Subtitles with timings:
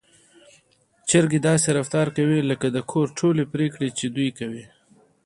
[1.09, 4.65] چرګې داسې رفتار کوي لکه د کور ټولې پرېکړې چې دوی کوي.